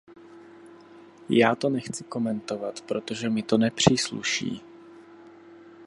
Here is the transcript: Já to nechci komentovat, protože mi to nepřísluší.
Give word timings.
Já 1.29 1.55
to 1.55 1.69
nechci 1.69 2.03
komentovat, 2.03 2.81
protože 2.81 3.29
mi 3.29 3.43
to 3.43 3.57
nepřísluší. 3.57 4.61